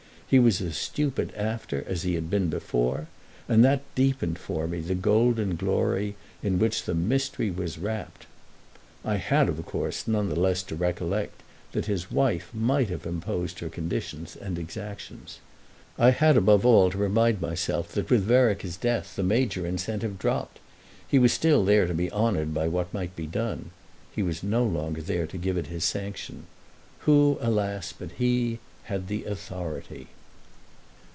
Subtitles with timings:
[0.31, 3.09] He was as stupid after as he had been before,
[3.49, 8.27] and that deepened for me the golden glory in which the mystery was wrapped.
[9.03, 11.43] I had of course none the less to recollect
[11.73, 15.39] that his wife might have imposed her conditions and exactions.
[15.99, 20.59] I had above all to remind myself that with Vereker's death the major incentive dropped.
[21.05, 25.01] He was still there to be honoured by what might be done—he was no longer
[25.01, 26.45] there to give it his sanction.
[26.99, 30.07] Who alas but he had the authority?